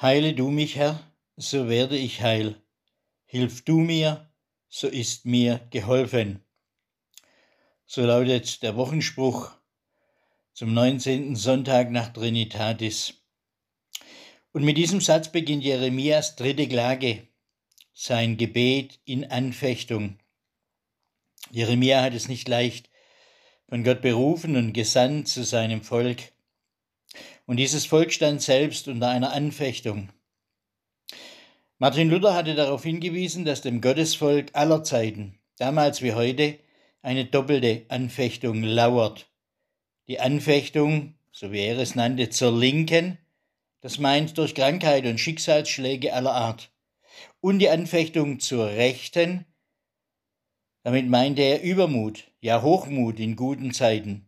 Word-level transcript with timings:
Heile 0.00 0.32
du 0.32 0.50
mich, 0.50 0.76
Herr, 0.76 1.00
so 1.36 1.68
werde 1.68 1.96
ich 1.96 2.22
heil. 2.22 2.62
Hilf 3.24 3.64
du 3.64 3.78
mir, 3.78 4.30
so 4.68 4.86
ist 4.86 5.26
mir 5.26 5.66
geholfen. 5.70 6.44
So 7.84 8.06
lautet 8.06 8.62
der 8.62 8.76
Wochenspruch 8.76 9.50
zum 10.52 10.72
19. 10.72 11.34
Sonntag 11.34 11.90
nach 11.90 12.12
Trinitatis. 12.12 13.14
Und 14.52 14.62
mit 14.62 14.76
diesem 14.76 15.00
Satz 15.00 15.32
beginnt 15.32 15.64
Jeremias 15.64 16.36
dritte 16.36 16.68
Klage, 16.68 17.26
sein 17.92 18.36
Gebet 18.36 19.00
in 19.04 19.24
Anfechtung. 19.24 20.20
Jeremia 21.50 22.02
hat 22.02 22.14
es 22.14 22.28
nicht 22.28 22.46
leicht, 22.46 22.88
von 23.68 23.82
Gott 23.82 24.02
berufen 24.02 24.54
und 24.54 24.74
gesandt 24.74 25.26
zu 25.26 25.42
seinem 25.42 25.82
Volk. 25.82 26.32
Und 27.48 27.56
dieses 27.56 27.86
Volk 27.86 28.12
stand 28.12 28.42
selbst 28.42 28.88
unter 28.88 29.08
einer 29.08 29.32
Anfechtung. 29.32 30.10
Martin 31.78 32.10
Luther 32.10 32.34
hatte 32.34 32.54
darauf 32.54 32.82
hingewiesen, 32.82 33.46
dass 33.46 33.62
dem 33.62 33.80
Gottesvolk 33.80 34.50
aller 34.52 34.84
Zeiten, 34.84 35.38
damals 35.56 36.02
wie 36.02 36.12
heute, 36.12 36.58
eine 37.00 37.24
doppelte 37.24 37.86
Anfechtung 37.88 38.62
lauert. 38.62 39.30
Die 40.08 40.20
Anfechtung, 40.20 41.14
so 41.32 41.50
wie 41.50 41.60
er 41.60 41.78
es 41.78 41.94
nannte, 41.94 42.28
zur 42.28 42.52
Linken, 42.52 43.16
das 43.80 43.98
meint 43.98 44.36
durch 44.36 44.54
Krankheit 44.54 45.06
und 45.06 45.18
Schicksalsschläge 45.18 46.12
aller 46.12 46.34
Art. 46.34 46.70
Und 47.40 47.60
die 47.60 47.70
Anfechtung 47.70 48.40
zur 48.40 48.66
Rechten, 48.66 49.46
damit 50.82 51.08
meinte 51.08 51.40
er 51.40 51.62
Übermut, 51.62 52.30
ja 52.42 52.60
Hochmut 52.60 53.18
in 53.18 53.36
guten 53.36 53.72
Zeiten. 53.72 54.27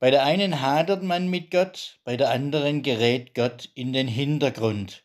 Bei 0.00 0.10
der 0.10 0.24
einen 0.24 0.62
hadert 0.62 1.02
man 1.02 1.28
mit 1.28 1.50
Gott, 1.50 2.00
bei 2.04 2.16
der 2.16 2.30
anderen 2.30 2.82
gerät 2.82 3.34
Gott 3.34 3.68
in 3.74 3.92
den 3.92 4.08
Hintergrund. 4.08 5.04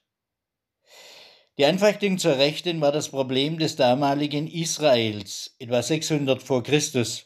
Die 1.58 1.66
Anfechtung 1.66 2.18
zur 2.18 2.38
Rechten 2.38 2.80
war 2.80 2.94
das 2.94 3.10
Problem 3.10 3.60
des 3.60 3.76
damaligen 3.76 4.48
Israels, 4.48 5.54
etwa 5.60 5.84
600 5.84 6.42
vor 6.42 6.64
Christus. 6.64 7.26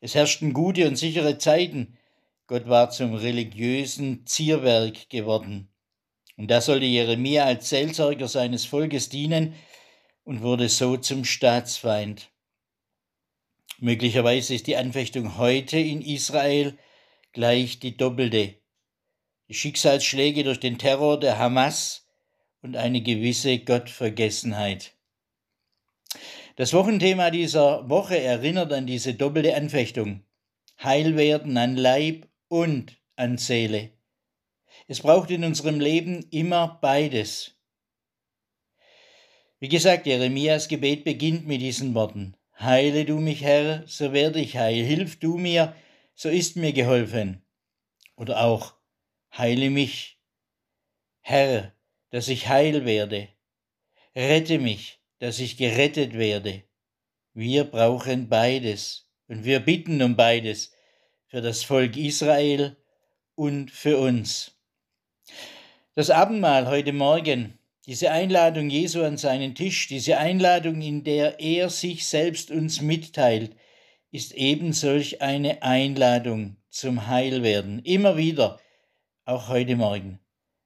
Es 0.00 0.14
herrschten 0.14 0.54
gute 0.54 0.88
und 0.88 0.96
sichere 0.96 1.36
Zeiten. 1.36 1.98
Gott 2.46 2.70
war 2.70 2.88
zum 2.88 3.14
religiösen 3.14 4.24
Zierwerk 4.24 5.10
geworden. 5.10 5.68
Und 6.38 6.50
da 6.50 6.62
sollte 6.62 6.86
Jeremia 6.86 7.44
als 7.44 7.68
Seelsorger 7.68 8.28
seines 8.28 8.64
Volkes 8.64 9.10
dienen 9.10 9.54
und 10.24 10.40
wurde 10.40 10.70
so 10.70 10.96
zum 10.96 11.26
Staatsfeind. 11.26 12.30
Möglicherweise 13.80 14.54
ist 14.54 14.66
die 14.66 14.76
Anfechtung 14.76 15.38
heute 15.38 15.78
in 15.78 16.02
Israel 16.02 16.76
gleich 17.32 17.78
die 17.78 17.96
doppelte. 17.96 18.56
Die 19.48 19.54
Schicksalsschläge 19.54 20.42
durch 20.42 20.58
den 20.58 20.78
Terror 20.78 21.18
der 21.20 21.38
Hamas 21.38 22.08
und 22.60 22.76
eine 22.76 23.00
gewisse 23.00 23.60
Gottvergessenheit. 23.60 24.94
Das 26.56 26.72
Wochenthema 26.72 27.30
dieser 27.30 27.88
Woche 27.88 28.18
erinnert 28.18 28.72
an 28.72 28.88
diese 28.88 29.14
doppelte 29.14 29.54
Anfechtung. 29.54 30.24
Heilwerden 30.82 31.56
an 31.56 31.76
Leib 31.76 32.26
und 32.48 32.98
an 33.14 33.38
Seele. 33.38 33.92
Es 34.88 35.00
braucht 35.02 35.30
in 35.30 35.44
unserem 35.44 35.78
Leben 35.78 36.26
immer 36.30 36.78
beides. 36.80 37.54
Wie 39.60 39.68
gesagt, 39.68 40.06
Jeremias 40.06 40.66
Gebet 40.66 41.04
beginnt 41.04 41.46
mit 41.46 41.60
diesen 41.60 41.94
Worten. 41.94 42.34
Heile 42.60 43.04
du 43.04 43.18
mich, 43.20 43.42
Herr, 43.42 43.86
so 43.86 44.12
werde 44.12 44.40
ich 44.40 44.56
heil. 44.56 44.84
Hilf 44.84 45.20
du 45.20 45.36
mir, 45.36 45.76
so 46.14 46.28
ist 46.28 46.56
mir 46.56 46.72
geholfen. 46.72 47.42
Oder 48.16 48.42
auch, 48.42 48.74
heile 49.36 49.70
mich, 49.70 50.18
Herr, 51.20 51.72
dass 52.10 52.28
ich 52.28 52.48
heil 52.48 52.84
werde. 52.84 53.28
Rette 54.16 54.58
mich, 54.58 55.00
dass 55.20 55.38
ich 55.38 55.56
gerettet 55.56 56.14
werde. 56.14 56.64
Wir 57.32 57.62
brauchen 57.62 58.28
beides 58.28 59.08
und 59.28 59.44
wir 59.44 59.60
bitten 59.60 60.02
um 60.02 60.16
beides 60.16 60.72
für 61.26 61.40
das 61.40 61.62
Volk 61.62 61.96
Israel 61.96 62.76
und 63.36 63.70
für 63.70 63.98
uns. 63.98 64.58
Das 65.94 66.10
Abendmahl 66.10 66.66
heute 66.66 66.92
Morgen 66.92 67.57
diese 67.88 68.10
Einladung 68.10 68.68
Jesu 68.68 69.02
an 69.02 69.16
seinen 69.16 69.54
Tisch, 69.54 69.88
diese 69.88 70.18
Einladung, 70.18 70.82
in 70.82 71.04
der 71.04 71.40
er 71.40 71.70
sich 71.70 72.04
selbst 72.04 72.50
uns 72.50 72.82
mitteilt, 72.82 73.56
ist 74.10 74.34
eben 74.34 74.74
solch 74.74 75.22
eine 75.22 75.62
Einladung 75.62 76.58
zum 76.68 77.06
Heilwerden. 77.06 77.78
Immer 77.78 78.18
wieder, 78.18 78.60
auch 79.24 79.48
heute 79.48 79.74
Morgen. 79.74 80.20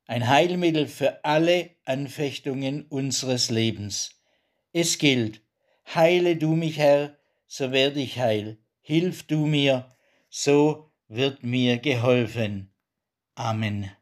Ein 0.06 0.27
Heilmittel 0.27 0.88
für 0.88 1.25
alle 1.25 1.71
Anfechtungen 1.84 2.87
unseres 2.87 3.50
Lebens. 3.50 4.21
Es 4.72 4.99
gilt, 4.99 5.43
heile 5.94 6.34
du 6.34 6.56
mich, 6.56 6.78
Herr, 6.78 7.16
so 7.47 7.71
werde 7.71 8.00
ich 8.00 8.19
heil. 8.19 8.59
Hilf 8.81 9.28
du 9.28 9.47
mir, 9.47 9.94
so 10.28 10.91
wird 11.06 11.44
mir 11.44 11.78
geholfen. 11.78 12.75
Amen. 13.37 13.93